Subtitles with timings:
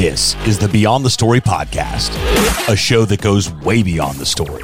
[0.00, 2.08] This is the Beyond the Story podcast,
[2.70, 4.62] a show that goes way beyond the story.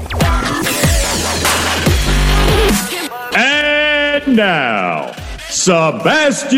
[3.36, 5.12] And now,
[5.50, 6.56] Sebastian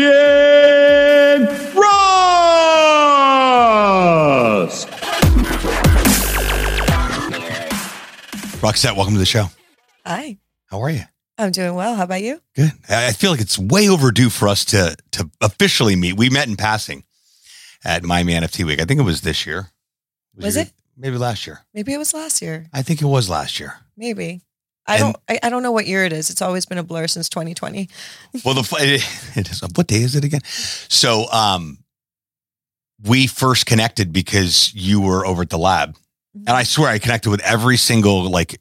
[1.75, 2.07] Rusk.
[8.61, 9.47] Roxette, welcome to the show.
[10.05, 10.37] Hi,
[10.67, 11.03] How are you?
[11.37, 11.95] I'm doing well.
[11.95, 12.41] How about you?
[12.55, 12.71] Good.
[12.87, 16.15] I I feel like it's way overdue for us to to officially meet.
[16.15, 17.03] We met in passing
[17.83, 18.81] at Miami NFT Week.
[18.81, 19.69] I think it was this year.
[20.35, 20.71] Was your- it?
[20.97, 21.61] Maybe last year.
[21.73, 22.67] Maybe it was last year.
[22.73, 23.75] I think it was last year.
[23.95, 24.41] Maybe.
[24.85, 25.17] I And- don't.
[25.29, 26.29] I, I don't know what year it is.
[26.29, 27.89] It's always been a blur since 2020.
[28.45, 29.61] Well, the it, it is.
[29.75, 30.41] What day is it again?
[30.45, 31.79] So, um,
[33.01, 35.95] we first connected because you were over at the lab,
[36.33, 38.59] and I swear I connected with every single like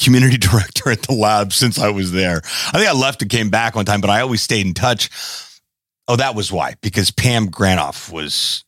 [0.00, 2.40] community director at the lab since I was there.
[2.68, 5.10] I think I left and came back one time, but I always stayed in touch.
[6.08, 8.64] Oh, that was why because Pam Granoff was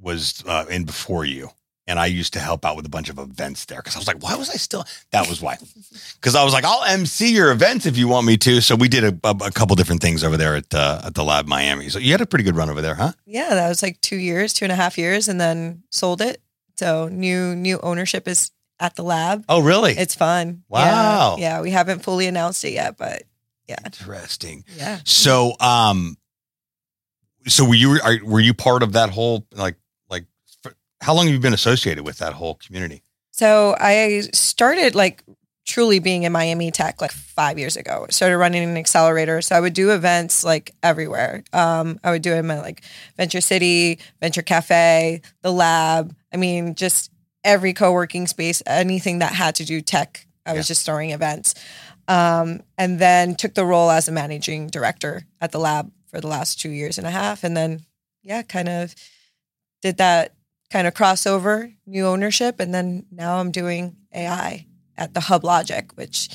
[0.00, 1.50] was uh, in before you.
[1.88, 4.08] And I used to help out with a bunch of events there because I was
[4.08, 4.84] like, why was I still?
[5.12, 5.56] That was why.
[6.14, 8.60] Because I was like, I'll MC your events if you want me to.
[8.60, 11.22] So we did a, a, a couple different things over there at uh, at the
[11.22, 11.88] lab Miami.
[11.88, 13.12] So you had a pretty good run over there, huh?
[13.24, 16.42] Yeah, that was like two years, two and a half years, and then sold it.
[16.76, 18.50] So new new ownership is
[18.80, 19.44] at the lab.
[19.48, 19.92] Oh, really?
[19.92, 20.64] It's fun.
[20.68, 21.36] Wow.
[21.38, 23.22] Yeah, yeah, we haven't fully announced it yet, but
[23.68, 24.64] yeah, Interesting.
[24.76, 24.98] yeah.
[25.04, 26.16] So, um,
[27.46, 29.76] so were you are, were you part of that whole like
[30.08, 30.24] like
[30.62, 33.02] for, how long have you been associated with that whole community?
[33.32, 35.22] So I started like
[35.66, 38.06] truly being in Miami Tech like five years ago.
[38.08, 39.42] Started running an accelerator.
[39.42, 41.42] So I would do events like everywhere.
[41.52, 42.82] Um, I would do them at like
[43.16, 46.14] Venture City, Venture Cafe, the lab.
[46.32, 47.10] I mean, just
[47.44, 50.26] every co-working space, anything that had to do tech.
[50.46, 50.74] I was Yeah.
[50.74, 51.54] just throwing events.
[52.08, 56.28] Um, and then took the role as a managing director at the lab for the
[56.28, 57.44] last two years and a half.
[57.44, 57.84] And then,
[58.22, 58.94] yeah, kind of
[59.82, 60.34] did that
[60.70, 64.66] kind of crossover, new ownership, and then now I'm doing AI
[64.96, 66.30] at the Hub Logic, which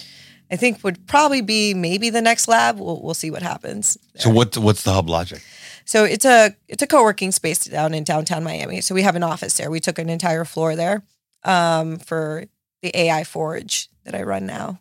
[0.52, 2.80] I think would probably be maybe the next lab.
[2.80, 3.98] We'll we'll see what happens.
[4.18, 5.42] So what what's the hub logic?
[5.86, 8.82] So it's a it's a co-working space down in downtown Miami.
[8.82, 9.72] So we have an office there.
[9.72, 11.02] We took an entire floor there
[11.44, 12.46] um, for
[12.82, 14.80] the AI Forge that I run now.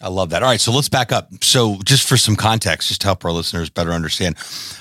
[0.00, 0.42] I love that.
[0.42, 1.28] All right, so let's back up.
[1.42, 4.36] So just for some context, just to help our listeners better understand,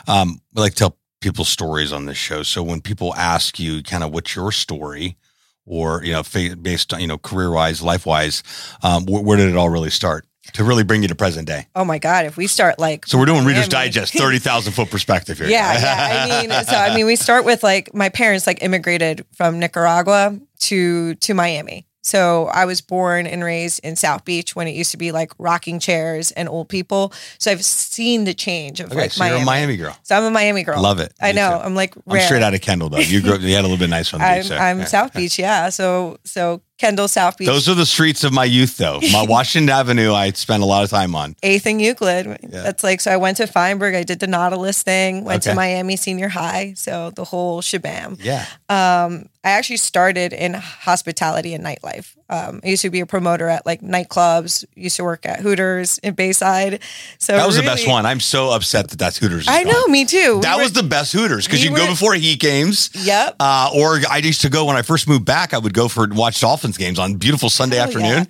[0.08, 2.44] um, we like to tell people stories on this show.
[2.44, 5.18] So when people ask you kind of what's your story,
[5.66, 8.44] or you know, fa- based on you know career wise, life wise,
[8.84, 11.68] um, wh- where did it all really start to really bring you to present day?
[11.76, 12.26] Oh my God!
[12.26, 15.48] If we start like So we're doing Reader's Miami- Digest, thirty thousand foot perspective here.
[15.48, 16.26] Yeah, yeah.
[16.28, 20.40] I mean, so I mean, we start with like my parents like immigrated from Nicaragua
[20.62, 21.86] to to Miami.
[22.02, 25.32] So I was born and raised in South Beach when it used to be like
[25.38, 27.12] rocking chairs and old people.
[27.38, 29.42] So I've seen the change of okay, like so you're Miami.
[29.44, 29.98] a Miami girl.
[30.04, 30.82] So I'm a Miami girl.
[30.82, 31.14] Love it.
[31.22, 31.50] I know.
[31.52, 31.66] too.
[31.66, 33.00] I'm like I'm straight out of Kendall though.
[33.00, 34.60] You grew up, you had a little bit nice on the I'm, there.
[34.60, 34.86] I'm Yeah.
[34.86, 35.70] South Beach, yeah.
[35.70, 39.02] So so Kendall, South Beach, Those are the streets of my youth, though.
[39.12, 41.36] My Washington Avenue, I spent a lot of time on.
[41.44, 42.38] eighth and Euclid.
[42.42, 43.12] That's like so.
[43.12, 43.96] I went to Feinberg.
[43.96, 45.26] I did the Nautilus thing.
[45.26, 45.52] Went Okay.
[45.52, 46.76] to Miami Senior High.
[46.78, 48.18] So the whole shabam.
[48.24, 48.46] Yeah.
[48.70, 52.14] Um, I actually started in hospitality and nightlife.
[52.30, 54.66] Um, I used to be a promoter at like nightclubs.
[54.76, 56.82] Used to work at Hooters in Bayside.
[57.20, 58.06] So That was the best one.
[58.06, 59.48] I'm so upset that that's Hooters.
[59.48, 59.92] I know, gone.
[59.94, 60.36] me too.
[60.36, 62.90] We That were- was the best Hooters because we you can go before Heat games.
[62.94, 63.38] Yep.
[63.40, 65.54] Uh, or I used to go when I first moved back.
[65.54, 68.10] I would go for watch Dolphins games on beautiful Sunday Oh, afternoon.
[68.10, 68.26] yeah.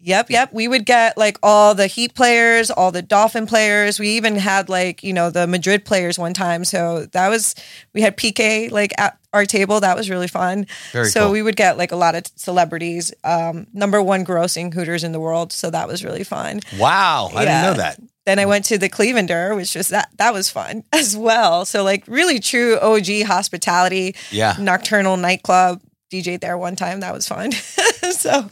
[0.00, 0.52] Yep, yep.
[0.52, 3.98] We would get like all the Heat players, all the Dolphin players.
[3.98, 6.64] We even had like, you know, the Madrid players one time.
[6.64, 7.54] So that was,
[7.94, 9.80] we had PK like at our table.
[9.80, 10.66] That was really fun.
[10.92, 11.32] Very so cool.
[11.32, 15.20] we would get like a lot of celebrities, um, number one grossing Hooters in the
[15.20, 15.52] world.
[15.52, 16.60] So that was really fun.
[16.78, 18.00] Wow, I didn't know that.
[18.24, 21.64] Then I went to the Clevelander, which was that, that was fun as well.
[21.64, 24.54] So like really true OG hospitality Yeah.
[24.60, 25.80] nocturnal nightclub
[26.12, 27.00] DJ there one time.
[27.00, 27.52] That was fun.
[28.12, 28.48] so,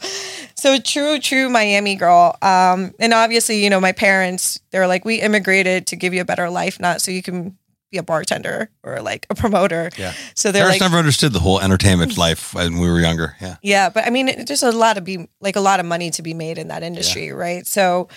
[0.57, 2.35] so true, true Miami girl.
[2.41, 6.25] Um, and obviously, you know, my parents, they're like, we immigrated to give you a
[6.25, 7.57] better life, not so you can
[7.91, 9.89] be a bartender or like a promoter.
[9.97, 10.13] Yeah.
[10.35, 13.35] So they're Parents like, never understood the whole entertainment life when we were younger.
[13.39, 13.55] Yeah.
[13.61, 16.09] yeah, but I mean, it- there's a lot of be like a lot of money
[16.11, 17.65] to be made in that industry, right?
[17.65, 18.09] So.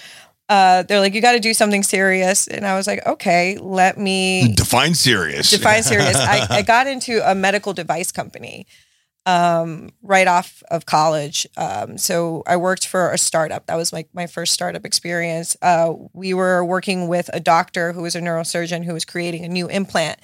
[0.49, 3.97] Uh, they're like, you got to do something serious, and I was like, okay, let
[3.97, 5.49] me Define serious.
[5.49, 6.17] define serious.
[6.17, 8.67] I, I got into a medical device company
[9.27, 11.47] um, right off of college.
[11.57, 13.67] Um, so I worked for a startup.
[13.67, 15.57] That was like my first startup experience.
[15.63, 19.49] Uh, we were working with a doctor who was a neurosurgeon who was creating a
[19.49, 20.19] new implant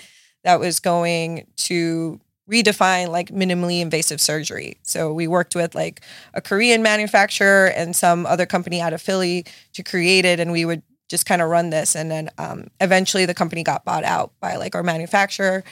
[0.45, 2.21] that was going to
[2.51, 4.79] redefine like minimally invasive surgery.
[4.83, 6.01] So we worked with like
[6.33, 9.45] a Korean manufacturer and some other company out of Philly
[9.75, 11.95] to create it, and we would just kind of run this.
[11.95, 15.65] And then um, eventually the company got bought out by like our manufacturer.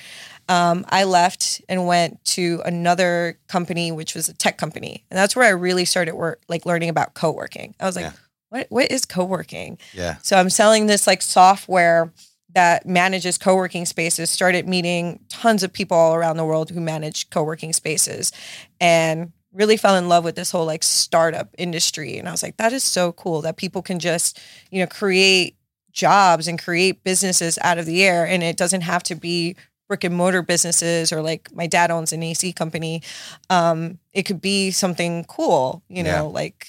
[0.48, 5.34] Um, I left and went to another company, which was a tech company, and that's
[5.34, 7.74] where I really started work, like learning about co-working.
[7.80, 8.12] I was like, Yeah.
[8.50, 8.66] "What?
[8.68, 10.16] What is co-working?" Yeah.
[10.22, 12.12] So I'm selling this like software
[12.54, 14.30] that manages co-working spaces.
[14.30, 18.32] Started meeting tons of people all around the world who manage co-working spaces,
[18.80, 22.18] and really fell in love with this whole like startup industry.
[22.18, 24.38] And I was like, that is so cool that people can just
[24.70, 25.56] you know create
[25.92, 29.56] jobs and create businesses out of the air, and it doesn't have to be
[29.88, 33.02] brick and mortar businesses or like my dad owns an AC company.
[33.50, 36.20] Um, it could be something cool, you know, Yeah.
[36.22, 36.68] like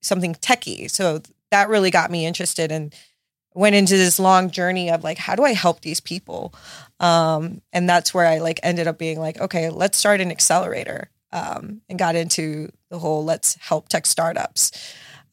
[0.00, 0.90] something techie.
[0.90, 1.20] So
[1.50, 2.94] that really got me interested and
[3.54, 6.54] went into this long journey of like, how do I help these people?
[7.00, 11.10] Um, and that's where I like ended up being like, okay, let's start an accelerator.
[11.32, 14.70] Um, and got into the whole let's help tech startups.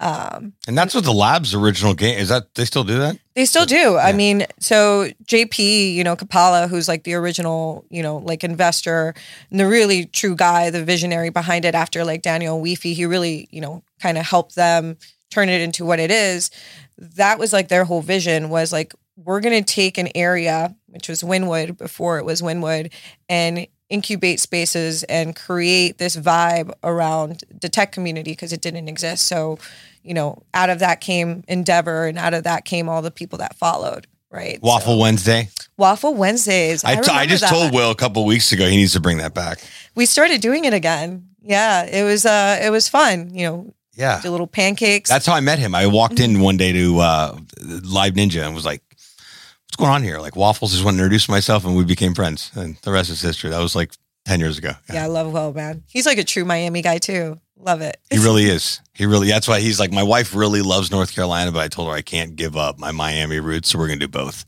[0.03, 2.27] Um, And that's what the lab's original game is.
[2.27, 3.17] That they still do that?
[3.35, 3.97] they still do.
[3.97, 9.15] I mean, so JP, you know, Kapala, who's like the original, you know, like investor
[9.49, 13.47] and the really true guy, the visionary behind it after like Daniel Weefy, he really,
[13.49, 14.97] you know, kind of helped them
[15.31, 16.51] turn it into what it is.
[16.97, 21.07] That was like their whole vision was like, we're going to take an area, which
[21.07, 22.91] was Wynwood before it was Wynwood,
[23.29, 29.27] and incubate spaces and create this vibe around the tech community because it didn't exist.
[29.27, 29.59] So,
[30.03, 33.37] you know, out of that came Endeavor, and out of that came all the people
[33.39, 34.07] that followed.
[34.29, 35.49] Right, Waffle So- Wednesday.
[35.77, 36.83] Waffle Wednesdays.
[36.83, 37.49] I, I, t- I just that.
[37.51, 39.59] told Will a couple weeks ago he needs to bring that back.
[39.95, 41.27] we started doing it again.
[41.43, 43.29] Yeah, it was uh, it was fun.
[43.35, 44.19] You know, Yeah.
[44.19, 45.09] the little pancakes.
[45.09, 45.75] That's how I met him.
[45.75, 50.19] I walked in one day to uh, LiveNinja and was like, "What's going on here?"
[50.19, 52.51] Like Waffles just went to introduce myself, and we became friends.
[52.55, 53.49] And the rest is history.
[53.51, 53.91] That was like
[54.25, 54.71] ten years ago.
[54.91, 55.83] yeah, I love Will, man.
[55.87, 57.39] He's like a true Miami guy too.
[57.57, 57.97] Love it.
[58.09, 58.81] He really is.
[58.93, 59.27] He really.
[59.27, 60.35] That's why he's like my wife.
[60.35, 63.69] Really loves North Carolina, but I told her I can't give up my Miami roots,
[63.69, 64.45] so we're gonna do both.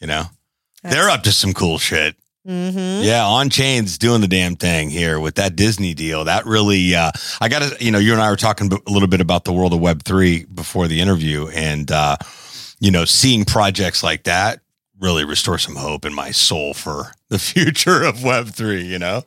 [0.00, 0.24] You know,
[0.82, 2.16] they're up to some cool shit.
[2.46, 3.04] Mm-hmm.
[3.04, 6.24] Yeah, on chains doing the damn thing here with that Disney deal.
[6.24, 7.10] That really, uh,
[7.40, 9.52] I got to, you know, you and I were talking a little bit about the
[9.52, 12.16] world of Web three before the interview, and uh,
[12.78, 14.60] you know, seeing projects like that
[15.00, 18.82] really restore some hope in my soul for the future of Web three.
[18.84, 19.24] You know,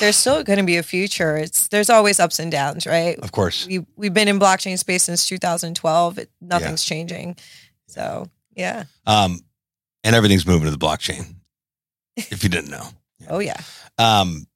[0.00, 1.36] There's still going to be a future.
[1.36, 3.18] It's there's always ups and downs, right?
[3.18, 3.66] of course.
[3.66, 6.18] We we've been in blockchain space since 2012.
[6.18, 7.36] It, nothing's changing.
[7.86, 8.84] So yeah.
[9.06, 9.40] Um,
[10.02, 11.34] and everything's moving to the blockchain.
[12.16, 12.86] If you didn't know.
[13.26, 13.58] Oh yeah.
[13.96, 14.46] Um,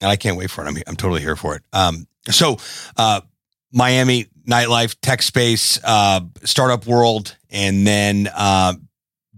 [0.00, 0.66] and I can't wait for it.
[0.66, 1.62] I'm, I'm totally here for it.
[1.72, 2.56] Um, so,
[2.96, 3.20] uh,
[3.72, 8.74] Miami nightlife, tech space, uh, startup world, and then uh,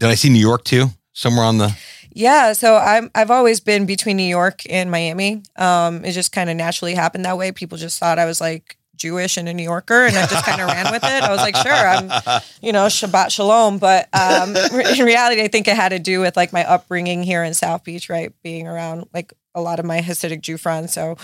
[0.00, 0.86] did I see New York too?
[1.12, 1.76] Somewhere on the
[2.12, 5.42] Yeah, so I'm I've always been between New York and Miami.
[5.56, 7.52] Um, it just kind of naturally happened that way.
[7.52, 10.60] People just thought I was like Jewish and a New Yorker, and I just kind
[10.60, 11.22] of ran with it.
[11.22, 13.78] I was like, sure, I'm, you know, Shabbat Shalom.
[13.78, 17.44] But um, in reality, I think it had to do with like my upbringing here
[17.44, 20.92] in South Beach, right, being around like a lot of my Hasidic Jew friends.
[20.92, 21.16] So,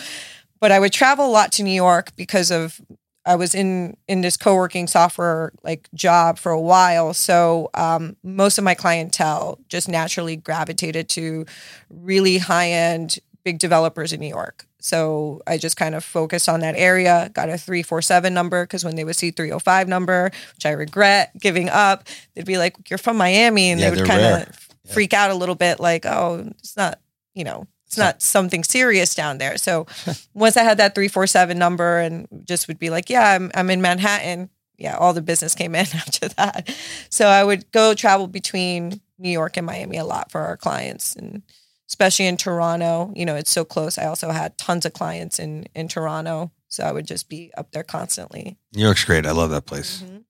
[0.60, 2.80] but I would travel a lot to New York because of
[3.26, 7.12] I was in in this co-working software like job for a while.
[7.12, 11.44] So um, most of my clientele just naturally gravitated to
[11.90, 14.66] really high-end big developers in New York.
[14.80, 18.94] So I just kind of focused on that area, got a 347 number because when
[18.94, 23.16] they would see 305 number, which I regret giving up, they'd be like, You're from
[23.16, 23.70] Miami.
[23.72, 27.00] And Yeah, they would kind of freak out a little bit, like, oh, it's not,
[27.34, 29.56] you know, it's not something serious down there.
[29.58, 29.86] So
[30.34, 33.80] once I had that 347 number and just would be like, yeah, I'm, I'm in
[33.80, 34.50] Manhattan.
[34.78, 36.74] Yeah, all the business came in after that.
[37.10, 41.16] So I would go travel between New York and Miami a lot for our clients
[41.16, 41.42] and
[41.88, 43.96] especially in Toronto, you know, it's so close.
[43.96, 47.70] I also had tons of clients in in Toronto, so I would just be up
[47.70, 48.56] there constantly.
[48.74, 49.24] New York's great.
[49.24, 50.02] I love that place.
[50.02, 50.24] Mhm.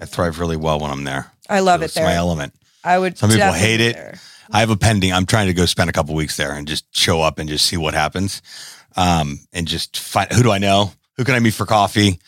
[0.00, 1.32] I thrive really well when I'm there.
[1.48, 2.06] I love It's it there.
[2.06, 2.54] my element.
[2.86, 3.96] I would Some people hate it.
[3.96, 4.18] there.
[4.50, 5.12] I have a pending.
[5.12, 7.66] I'm trying to go spend a couple weeks there and just show up and just
[7.66, 8.42] see what happens.
[8.96, 10.92] Um, and just find who do I know?
[11.16, 12.18] Who can I meet for coffee?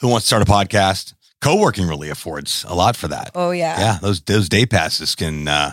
[0.00, 1.14] Who wants to start a podcast?
[1.40, 3.30] Co-working really affords a lot for that.
[3.34, 3.78] Oh yeah.
[3.78, 5.72] Yeah, those those day passes can uh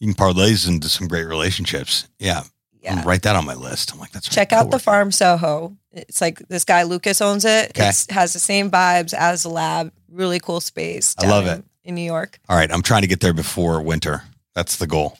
[0.00, 2.08] you can parlay into some great relationships.
[2.18, 2.42] Yeah.
[2.82, 3.02] Yeah.
[3.06, 3.92] write that on my list.
[3.94, 5.74] I'm like, that's right, Check out the farm Soho.
[5.92, 7.70] It's like this guy Lucas owns it.
[7.70, 7.88] Okay.
[7.88, 9.92] It has the same vibes as the lab.
[10.10, 11.14] Really cool space.
[11.18, 11.64] I love it.
[11.84, 12.38] In New York.
[12.48, 14.22] All right, I'm trying to get there before winter.
[14.54, 15.18] That's the goal.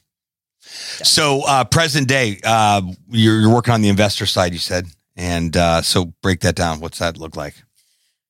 [0.60, 5.56] So, uh, present day, uh, you're, you're working on the investor side, you said, and
[5.56, 6.80] uh, so break that down.
[6.80, 7.54] What's that look like?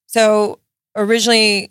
[0.06, 0.58] So
[0.96, 1.70] originally,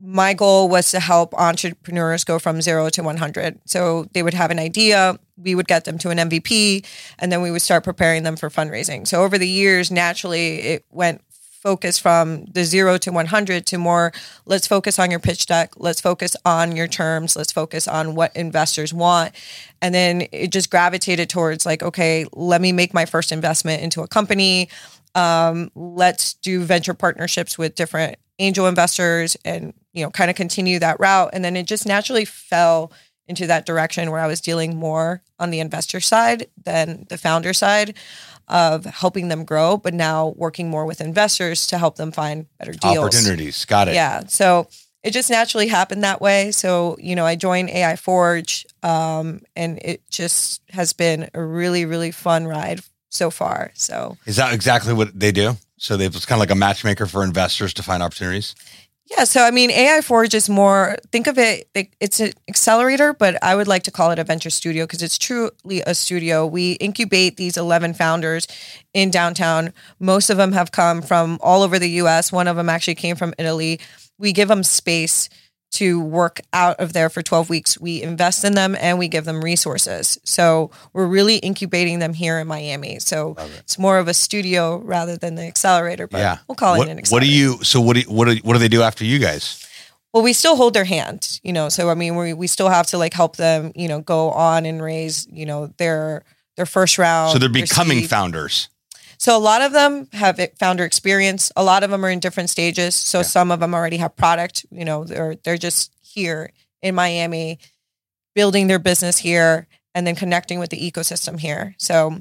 [0.00, 3.60] my goal was to help entrepreneurs go from zero to 100.
[3.64, 6.84] So they would have an idea, we would get them to an MVP,
[7.18, 9.06] and then we would start preparing them for fundraising.
[9.06, 11.22] So over the years, naturally, it went
[11.64, 14.12] focus from the zero to 100 to more
[14.44, 18.36] let's focus on your pitch deck let's focus on your terms let's focus on what
[18.36, 19.32] investors want.
[19.80, 24.02] And then it just gravitated towards like okay let me make my first investment into
[24.02, 24.68] a company.
[25.14, 30.78] Um, let's do venture partnerships with different angel investors and you know kind of continue
[30.80, 31.30] that route.
[31.32, 32.92] And then it just naturally fell
[33.26, 37.54] into that direction where i was dealing more on the investor side than the founder
[37.54, 37.94] side
[38.48, 42.72] of helping them grow, but now working more with investors to help them find better
[42.72, 42.98] deals.
[42.98, 43.64] Opportunities.
[43.64, 43.94] Got it.
[43.94, 44.24] Yeah.
[44.26, 44.68] So
[45.02, 46.50] it just naturally happened that way.
[46.50, 51.84] So, you know, I joined AI Forge um, and it just has been a really,
[51.84, 53.70] really fun ride so far.
[53.74, 55.56] So, is that exactly what they do?
[55.76, 58.54] So they've it's kind of like a matchmaker for investors to find opportunities.
[59.10, 60.96] Yeah, so I mean, AI Forge is more.
[61.12, 61.68] Think of it;
[62.00, 65.18] it's an accelerator, but I would like to call it a venture studio because it's
[65.18, 66.46] truly a studio.
[66.46, 68.46] We incubate these eleven founders
[68.94, 69.74] in downtown.
[70.00, 72.32] Most of them have come from all over the U.S.
[72.32, 73.78] One of them actually came from Italy.
[74.18, 75.28] We give them space
[75.74, 77.78] to work out of there for 12 weeks.
[77.78, 80.18] We invest in them and we give them resources.
[80.24, 82.98] So we're really incubating them here in Miami.
[83.00, 83.50] So it.
[83.58, 86.38] it's more of a studio rather than the accelerator, but yeah.
[86.48, 87.24] we'll call what, it an accelerator.
[87.24, 89.66] What do you, so what do, what do, what do they do after you guys?
[90.12, 92.86] Well, we still hold their hand, you know, so I mean, we, we still have
[92.88, 96.24] to like help them, you know, go on and raise, you know, their,
[96.56, 97.32] their first round.
[97.32, 98.68] So they're becoming founders.
[99.18, 101.52] So a lot of them have founder experience.
[101.56, 102.94] A lot of them are in different stages.
[102.94, 103.22] So yeah.
[103.22, 104.66] some of them already have product.
[104.70, 106.52] You know, they're they're just here
[106.82, 107.58] in Miami,
[108.34, 111.74] building their business here, and then connecting with the ecosystem here.
[111.78, 112.20] So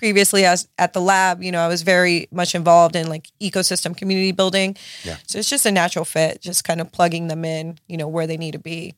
[0.00, 3.94] previously as at the lab, you know, I was very much involved in like ecosystem
[3.96, 4.76] community building.
[5.04, 5.16] Yeah.
[5.26, 8.26] So it's just a natural fit, just kind of plugging them in, you know, where
[8.26, 8.94] they need to be.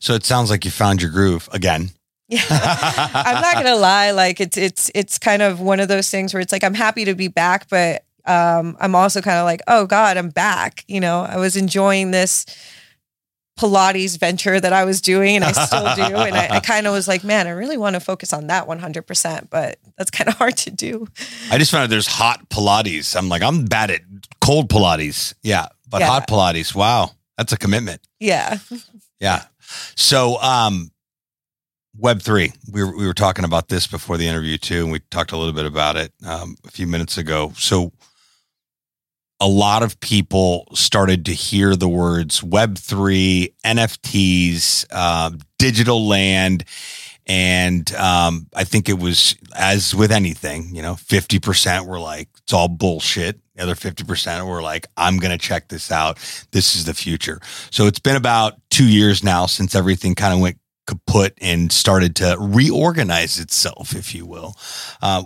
[0.00, 1.90] So it sounds like you found your groove again.
[2.28, 2.42] Yeah.
[2.48, 6.40] I'm not gonna lie, like it's it's it's kind of one of those things where
[6.40, 9.86] it's like I'm happy to be back, but um I'm also kind of like, oh
[9.86, 10.84] God, I'm back.
[10.88, 12.46] You know, I was enjoying this
[13.58, 16.16] Pilates venture that I was doing and I still do.
[16.16, 18.66] And I, I kind of was like, man, I really want to focus on that
[18.66, 21.06] 100%, but that's kind of hard to do.
[21.52, 23.16] I just found out there's hot Pilates.
[23.16, 24.00] I'm like, I'm bad at
[24.40, 25.34] cold Pilates.
[25.42, 25.68] Yeah.
[25.88, 26.08] But yeah.
[26.08, 28.00] hot Pilates, wow, that's a commitment.
[28.18, 28.58] Yeah.
[29.20, 29.44] Yeah.
[29.94, 30.90] So, um,
[32.00, 35.32] Web3, we were, we were talking about this before the interview too, and we talked
[35.32, 37.52] a little bit about it um, a few minutes ago.
[37.56, 37.92] So,
[39.40, 46.64] a lot of people started to hear the words Web3, NFTs, uh, digital land.
[47.26, 52.52] And um, I think it was, as with anything, you know, 50% were like, it's
[52.52, 53.40] all bullshit.
[53.54, 56.16] The other 50% were like, I'm going to check this out.
[56.52, 57.40] This is the future.
[57.70, 62.16] So it's been about two years now since everything kind of went kaput and started
[62.16, 64.56] to reorganize itself, if you will.
[65.02, 65.24] Uh,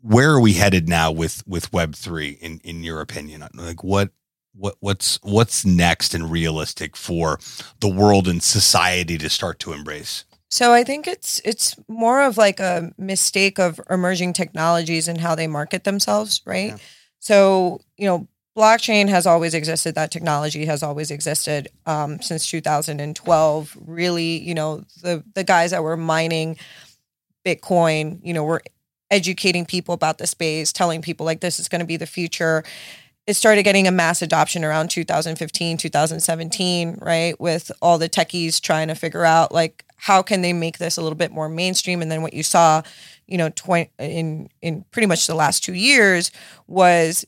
[0.00, 3.46] where are we headed now with with Web three in in your opinion?
[3.54, 4.10] Like what
[4.54, 7.38] what what's what's next and realistic for
[7.80, 10.24] the world and society to start to embrace?
[10.50, 15.34] So I think it's it's more of like a mistake of emerging technologies and how
[15.34, 16.70] they market themselves, right?
[16.70, 16.76] Yeah.
[17.18, 19.94] So you know, blockchain has always existed.
[19.94, 23.76] That technology has always existed um, since 2012.
[23.86, 26.56] Really, you know, the the guys that were mining
[27.44, 28.62] Bitcoin, you know, were
[29.10, 32.64] educating people about the space, telling people like this is going to be the future.
[33.26, 37.38] It started getting a mass adoption around 2015, 2017, right?
[37.40, 41.02] With all the techies trying to figure out like how can they make this a
[41.02, 42.02] little bit more mainstream.
[42.02, 42.82] And then what you saw,
[43.26, 46.30] you know, tw- in in pretty much the last two years
[46.66, 47.24] was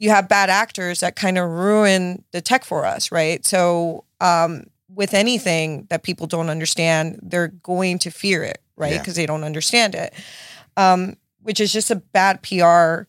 [0.00, 3.46] you have bad actors that kind of ruin the tech for us, right?
[3.46, 8.98] So um, with anything that people don't understand, they're going to fear it, right?
[8.98, 9.22] Because yeah.
[9.22, 10.12] they don't understand it
[10.76, 13.08] um, which is just a bad PR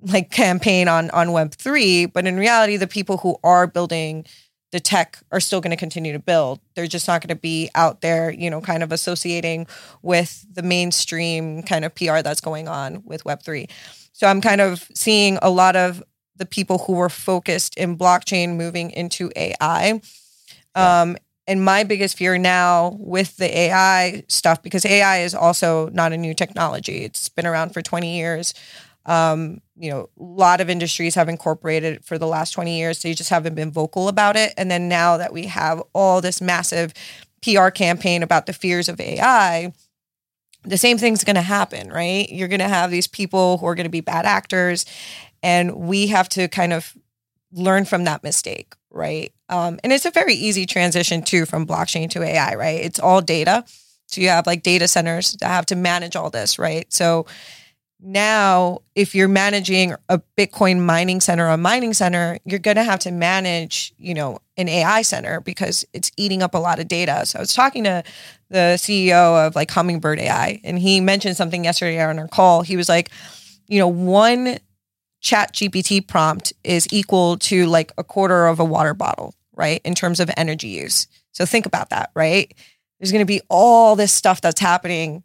[0.00, 2.06] like campaign on on Web three.
[2.06, 4.26] But in reality, the people who are building
[4.72, 6.58] the tech are still going to continue to build.
[6.74, 9.66] They're just not going to be out there, you know, kind of associating
[10.00, 13.68] with the mainstream kind of PR that's going on with Web three.
[14.12, 16.02] So I'm kind of seeing a lot of
[16.42, 20.00] the people who were focused in blockchain moving into AI.
[20.74, 26.12] Um, and my biggest fear now with the AI stuff, because AI is also not
[26.12, 28.54] a new technology, it's been around for 20 years.
[29.06, 33.02] Um, you know, a lot of industries have incorporated it for the last 20 years.
[33.02, 34.52] They just haven't been vocal about it.
[34.56, 36.92] And then now that we have all this massive
[37.40, 39.72] PR campaign about the fears of AI,
[40.64, 42.28] the same thing's going to happen, right?
[42.30, 44.86] You're going to have these people who are going to be bad actors.
[45.42, 46.96] And we have to kind of
[47.52, 49.32] learn from that mistake, right?
[49.48, 52.80] Um, and it's a very easy transition too from blockchain to AI, right?
[52.80, 53.64] It's all data.
[54.06, 56.90] So you have like data centers that have to manage all this, right?
[56.92, 57.26] So
[58.00, 62.82] now if you're managing a Bitcoin mining center or a mining center, you're going to
[62.82, 66.88] have to manage, you know, an AI center because it's eating up a lot of
[66.88, 67.24] data.
[67.24, 68.02] So I was talking to
[68.50, 72.62] the CEO of like Hummingbird AI and he mentioned something yesterday on our call.
[72.62, 73.10] He was like,
[73.68, 74.58] you know, one
[75.22, 79.80] ChatGPT prompt is equal to like a quarter of a water bottle, right?
[79.84, 81.06] In terms of energy use.
[81.30, 82.52] So think about that, right?
[82.98, 85.22] There's going to be all this stuff that's happening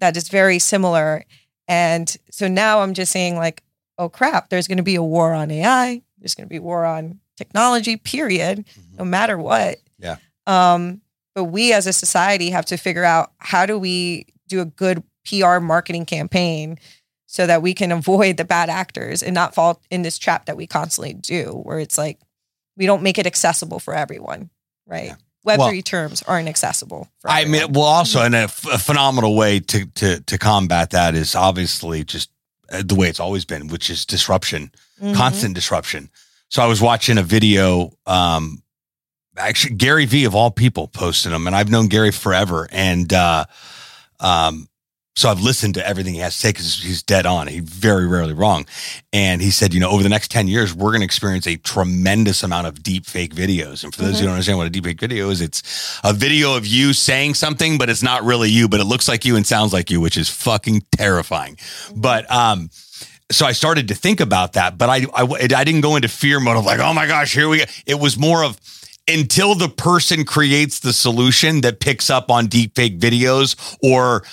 [0.00, 1.24] that is very similar.
[1.68, 3.62] And so now I'm just saying, like,
[3.98, 6.02] oh crap, there's going to be a war on AI.
[6.18, 8.64] There's going to be war on technology, period,
[8.98, 9.78] no matter what.
[9.98, 10.16] Yeah.
[10.46, 11.00] Um,
[11.34, 15.02] but we as a society have to figure out how do we do a good
[15.28, 16.78] PR marketing campaign
[17.26, 20.56] so that we can avoid the bad actors and not fall in this trap that
[20.56, 22.18] we constantly do, where it's like
[22.76, 24.50] we don't make it accessible for everyone,
[24.86, 25.06] right?
[25.06, 25.14] Yeah.
[25.44, 27.08] Web Well- three terms aren't accessible.
[27.20, 27.60] For I everyone.
[27.66, 31.34] mean, well, also, and a, f- a phenomenal way to to to combat that is
[31.36, 32.30] obviously just
[32.72, 35.14] uh, the way it's always been, which is disruption, Mhm.
[35.14, 36.10] constant disruption.
[36.48, 37.92] So I was watching a video.
[38.06, 38.60] Um,
[39.36, 43.44] actually, Gary Vee of all people posted them, and I've known Gary forever, and uh,
[44.18, 44.68] um,
[45.16, 47.46] so I've listened to everything he has to say because he's dead on.
[47.46, 48.66] He's very rarely wrong.
[49.14, 51.56] And he said, you know, over the next 10 years, we're going to experience a
[51.56, 53.82] tremendous amount of deep fake videos.
[53.82, 56.54] And for those who don't understand what a deep fake video is, it's a video
[56.54, 59.46] of you saying something, but it's not really you, but it looks like you and
[59.46, 61.56] sounds like you, which is fucking terrifying.
[61.94, 62.68] But, um,
[63.32, 66.38] so I started to think about that, but I, I, I didn't go into fear
[66.38, 67.64] mode of like, oh my gosh, here we go.
[67.86, 68.60] It was more of,
[69.08, 74.24] until the person creates the solution that picks up on deepfake videos or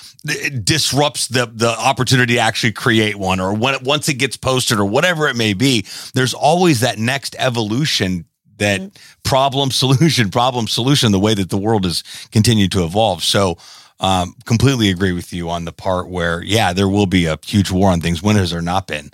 [0.63, 4.80] disrupts the the opportunity to actually create one or when it, once it gets posted
[4.80, 8.25] or whatever it may be there's always that next evolution
[8.58, 8.82] that
[9.24, 13.24] problem solution problem solution the way that the world has continued to evolve.
[13.24, 13.58] So
[14.00, 17.72] um, completely agree with you on the part where yeah there will be a huge
[17.72, 18.22] war on things.
[18.22, 19.12] When has there not been?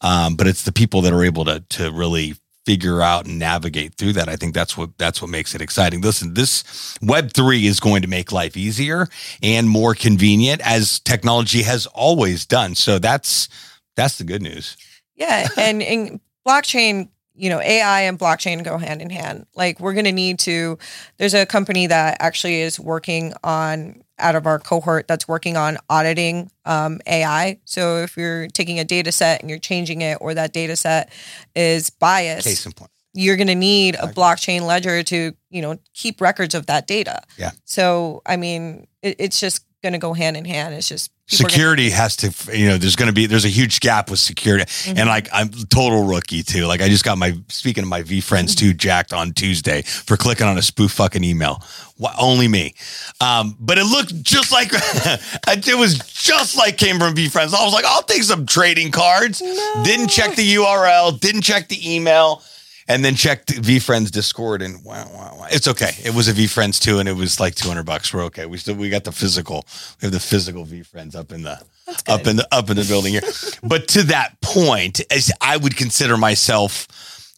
[0.00, 2.34] Um, but it's the people that are able to to really
[2.68, 4.28] figure out and navigate through that.
[4.28, 6.02] I think that's what that's what makes it exciting.
[6.02, 9.08] Listen, this Web three is going to make life easier
[9.42, 12.74] and more convenient as technology has always done.
[12.74, 13.48] So that's
[13.96, 14.76] that's the good news.
[15.16, 19.46] Yeah, and in blockchain, you know, AI and blockchain go hand in hand.
[19.54, 20.76] Like we're going to need to.
[21.16, 25.78] There's a company that actually is working on out of our cohort that's working on
[25.88, 27.58] auditing um, AI.
[27.64, 31.10] So if you're taking a data set and you're changing it, or that data set
[31.54, 32.90] is biased, Case in point.
[33.14, 37.22] you're going to need a blockchain ledger to you know keep records of that data.
[37.36, 37.52] Yeah.
[37.64, 40.74] So I mean, it, it's just going to go hand in hand.
[40.74, 43.50] It's just are gonna- Security has to, you know, there's going to be, there's a
[43.50, 44.64] huge gap with security.
[44.64, 44.98] Mm-hmm.
[44.98, 46.66] And like, I'm total rookie too.
[46.66, 50.46] Like, I just got my, speaking of my VeeFriends too, jacked on Tuesday for clicking
[50.46, 51.62] on a spoof fucking email.
[51.96, 52.74] Why, only me.
[53.20, 57.54] Um, but it looked just like, it was just like came from VeeFriends.
[57.54, 59.40] I was like, I'll take some trading cards.
[59.84, 62.42] Didn't check the URL, didn't check the email.
[62.90, 65.46] And then checked VeeFriends Discord and wow, wow, wow.
[65.50, 65.92] It's okay.
[66.04, 68.14] It was a VeeFriends too, and it was like 200 bucks.
[68.14, 68.46] We're okay.
[68.46, 69.66] We still, we got the physical,
[70.00, 71.62] we have the physical VeeFriends up in the,
[72.08, 73.22] up in the, up in the building here.
[73.62, 76.88] but to that point, as I would consider myself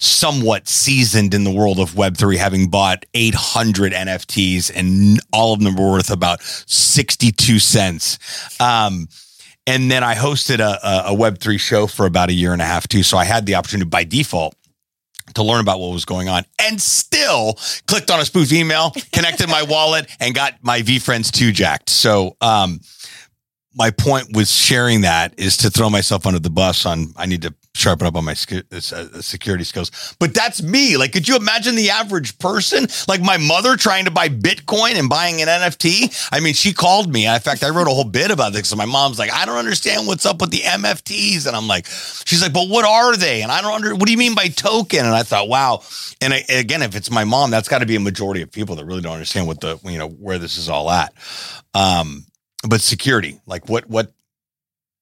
[0.00, 5.76] somewhat seasoned in the world of Web3, having bought 800 NFTs and all of them
[5.76, 8.18] were worth about 62 cents.
[8.60, 9.08] Um,
[9.66, 12.64] and then I hosted a, a, a Web3 show for about a year and a
[12.64, 13.02] half too.
[13.02, 14.54] So I had the opportunity by default
[15.34, 19.48] to learn about what was going on and still clicked on a spoof email, connected
[19.48, 21.90] my wallet and got my VeeFriends 2 jacked.
[21.90, 22.80] So, um,
[23.74, 27.42] my point with sharing that is to throw myself under the bus on I need
[27.42, 30.14] to sharpen up on my sec- uh, security skills.
[30.18, 30.96] But that's me.
[30.96, 35.08] Like, could you imagine the average person, like my mother trying to buy Bitcoin and
[35.08, 36.28] buying an NFT?
[36.32, 37.26] I mean, she called me.
[37.26, 38.68] In fact, I wrote a whole bit about this.
[38.68, 41.46] So my mom's like, I don't understand what's up with the MFTs.
[41.46, 43.42] And I'm like, she's like, but what are they?
[43.42, 45.00] And I don't under, what do you mean by token?
[45.00, 45.82] And I thought, wow.
[46.20, 48.76] And I, again, if it's my mom, that's got to be a majority of people
[48.76, 51.14] that really don't understand what the, you know, where this is all at.
[51.72, 52.26] Um,
[52.68, 54.12] but security, like what, what,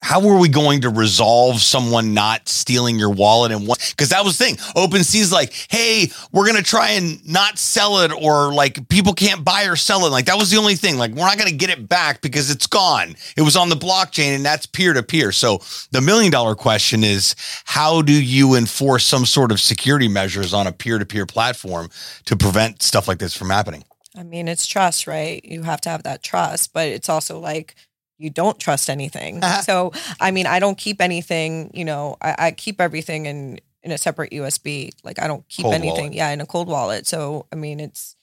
[0.00, 3.78] how were we going to resolve someone not stealing your wallet and what?
[3.90, 4.56] Because that was the thing.
[4.56, 9.64] OpenSea's like, hey, we're gonna try and not sell it, or like people can't buy
[9.64, 10.11] or sell it.
[10.11, 10.98] Like that was the only thing.
[10.98, 13.16] Like we're not gonna get it back because it's gone.
[13.37, 15.32] It was on the blockchain, and that's peer to peer.
[15.32, 17.34] So the million dollar question is,
[17.64, 21.90] how do you enforce some sort of security measures on a peer to peer platform
[22.26, 23.84] to prevent stuff like this from happening?
[24.16, 25.44] I mean, it's trust, right?
[25.44, 27.74] You have to have that trust, but it's also like
[28.18, 29.42] you don't trust anything.
[29.42, 29.62] Uh-huh.
[29.62, 33.92] So, I mean, I don't keep anything, you know, I, I keep everything in in
[33.92, 34.90] a separate USB.
[35.04, 36.14] Like I don't keep Cold anything, wallet.
[36.14, 37.07] yeah, in a cold wallet.
[37.07, 38.16] So, I mean, it's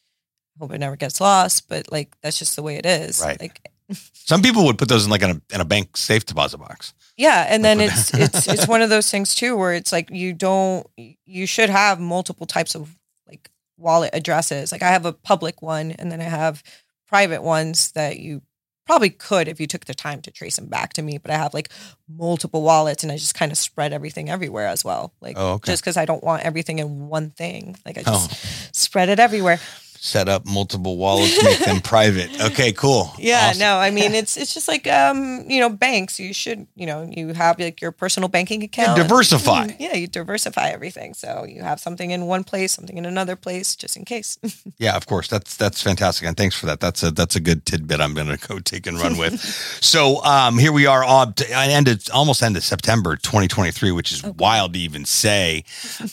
[0.58, 3.22] I hope it never gets lost, but like that's just the way it is.
[3.22, 3.40] Right.
[3.40, 3.70] Like
[4.14, 6.94] Some people would put those in like in a, in a bank safe deposit box.
[7.18, 10.34] Yeah, and then it's it's it's one of those things too where it's like you
[10.34, 10.86] don't
[11.26, 12.96] you should have multiple types of
[13.28, 14.72] like wallet addresses.
[14.72, 16.64] Like I have a public one and then I have
[17.08, 18.42] private ones that you
[18.86, 21.38] probably could if you took the time to trace them back to me, but I
[21.38, 21.70] have like
[22.08, 25.14] multiple wallets and I just kind of spread everything everywhere as well.
[25.22, 25.72] Like Oh, okay.
[25.72, 27.78] just cuz I don't want everything in one thing.
[27.86, 28.28] Like I Oh.
[28.28, 29.60] just spread it everywhere.
[29.98, 32.30] Set up multiple wallets, make them private.
[32.42, 33.12] Okay, cool.
[33.18, 33.60] Yeah, Awesome.
[33.60, 36.20] no, I mean it's it's just like um, you know, banks.
[36.20, 38.98] You should, you know, you have like your personal banking account.
[38.98, 39.68] diversify.
[39.68, 41.14] Mm, Yeah, you diversify everything.
[41.16, 44.38] So you have something in one place, something in another place, just in case.
[44.78, 45.28] Yeah, of course.
[45.30, 46.80] That's that's fantastic, and thanks for that.
[46.82, 48.02] That's a that's a good tidbit.
[48.02, 49.40] I'm going to go take and run with.
[49.82, 51.04] so um, here we are.
[51.04, 55.64] I ended almost ended September 2023, which is wild to even say.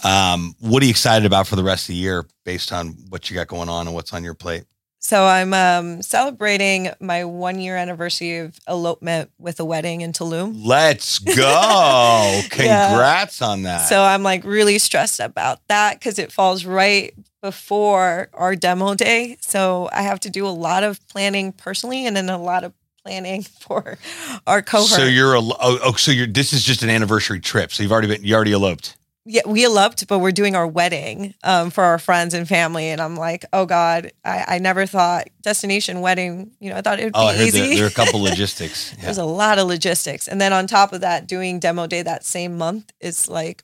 [0.04, 3.30] Um, what are you excited about for the rest of the year, based on what
[3.30, 4.64] you got going on and what's on your plate?
[5.04, 10.64] so I'm um, celebrating my one year anniversary of elopement with a wedding in Tulum.
[10.64, 12.40] Let's go!
[12.50, 13.88] Congrats on that.
[13.88, 19.38] So I'm like really stressed about that because it falls right before our demo day.
[19.40, 22.72] So I have to do a lot of planning personally and then a lot of
[23.04, 23.98] planning for
[24.46, 24.88] our cohort.
[24.88, 27.72] So you're a oh, oh so you're this is just an anniversary trip.
[27.72, 28.96] So you've already been you already eloped.
[29.24, 32.88] Yeah, we eloped, but we're doing our wedding um, for our friends and family.
[32.88, 36.98] And I'm like, oh God, I, I never thought destination wedding, you know, I thought
[36.98, 37.60] it would be Oh, I heard easy.
[37.60, 38.94] there, there are a couple of logistics.
[38.98, 39.04] Yeah.
[39.04, 40.26] There's a lot of logistics.
[40.28, 43.62] And then on top of that, doing demo day that same month is like,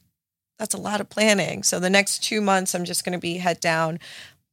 [0.58, 1.62] that's a lot of planning.
[1.62, 3.98] So the next two months, I'm just going to be head down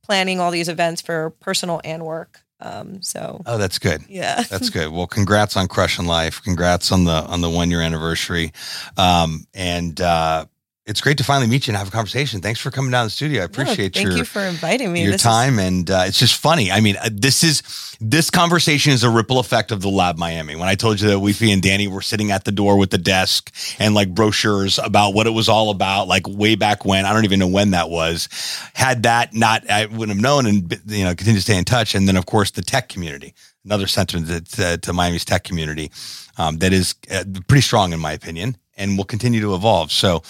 [0.03, 2.41] planning all these events for personal and work.
[2.61, 4.03] Um, so Oh, that's good.
[4.07, 4.41] yeah.
[4.43, 4.91] That's good.
[4.91, 6.41] Well, congrats on crushing life.
[6.41, 8.53] Congrats on the on the one year anniversary.
[8.97, 10.45] Um, and uh,
[10.88, 12.41] it's great to finally meet you and have a conversation.
[12.41, 13.39] Thanks for coming down to the studio.
[13.39, 15.02] I No, appreciate thank your you for inviting me.
[15.02, 16.71] your This is- time, and uh, it's just funny.
[16.71, 17.63] I mean, uh, this is
[18.00, 20.56] this conversation is a ripple effect of the Lab Miami.
[20.56, 22.98] When I told you that Weefy and Danny were sitting at the door with the
[23.00, 27.06] desk and like brochures about what it was all about, like way back when.
[27.06, 28.30] I don't even know when that was.
[28.76, 31.95] Had that not, I wouldn't have known, and you know, continue to stay in touch.
[31.95, 35.89] And then, of course, the tech community, another sentiment to, to Miami's tech community
[36.38, 38.58] um, that is uh, pretty strong, in my opinion.
[38.77, 39.89] And will continue to evolve.
[39.91, 40.21] So,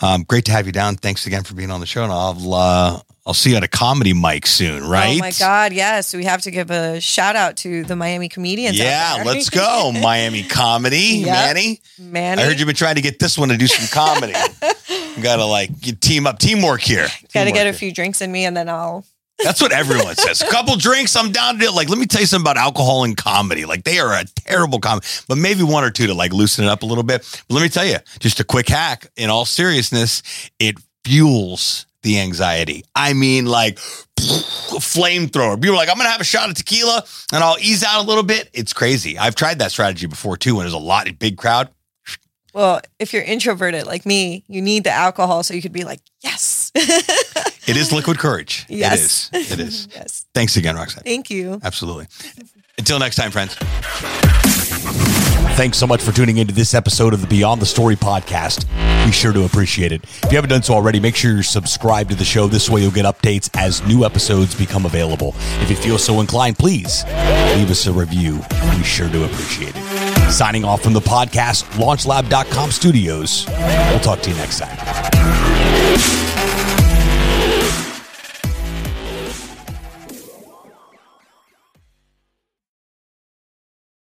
[0.00, 0.94] um, great to have you down.
[0.94, 2.04] Thanks again for being on the show.
[2.04, 5.16] And I'll uh, I'll see you at a comedy mic soon, right?
[5.16, 6.14] Oh my God, yes.
[6.14, 8.78] We have to give a shout out to the Miami comedians.
[8.78, 9.92] Yeah, let's go.
[10.02, 11.22] Miami comedy.
[11.24, 11.26] Yep.
[11.26, 11.80] Manny.
[11.98, 12.40] Manny.
[12.42, 14.32] I heard you've been trying to get this one to do some comedy.
[15.22, 17.02] gotta like team up, teamwork here.
[17.02, 17.72] Got to Teamwork get a here.
[17.74, 19.04] few drinks in me and then I'll.
[19.42, 20.42] That's what everyone says.
[20.42, 21.72] A couple drinks, I'm down to it.
[21.72, 23.64] Like, let me tell you something about alcohol and comedy.
[23.64, 26.68] Like, they are a terrible comedy, but maybe one or two to like loosen it
[26.68, 27.20] up a little bit.
[27.48, 29.06] But let me tell you, just a quick hack.
[29.16, 30.22] In all seriousness,
[30.58, 32.84] it fuels the anxiety.
[32.94, 33.78] I mean, like
[34.18, 35.60] flamethrower.
[35.60, 38.06] People are like, I'm gonna have a shot of tequila and I'll ease out a
[38.06, 38.50] little bit.
[38.52, 39.18] It's crazy.
[39.18, 40.56] I've tried that strategy before too.
[40.56, 41.68] When there's a lot, big crowd.
[42.54, 46.00] Well, if you're introverted like me, you need the alcohol so you could be like,
[46.20, 46.72] yes.
[46.74, 48.64] It is liquid courage.
[48.68, 49.30] Yes.
[49.32, 49.52] It is.
[49.52, 49.88] It is.
[49.94, 50.26] yes.
[50.34, 51.04] Thanks again, Roxanne.
[51.04, 51.60] Thank you.
[51.62, 52.06] Absolutely.
[52.78, 53.56] Until next time, friends.
[55.56, 58.64] Thanks so much for tuning into this episode of the Beyond the Story podcast.
[59.04, 60.04] Be sure to appreciate it.
[60.04, 62.46] If you haven't done so already, make sure you're subscribed to the show.
[62.46, 65.34] This way you'll get updates as new episodes become available.
[65.60, 67.04] If you feel so inclined, please
[67.56, 68.38] leave us a review.
[68.70, 69.97] Be sure to appreciate it.
[70.30, 73.46] Signing off from the podcast, launchlab.com studios.
[73.48, 74.76] We'll talk to you next time.